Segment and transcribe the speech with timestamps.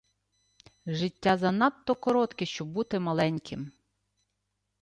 [0.85, 3.71] Життя занадто коротке, щоб бути маленьким.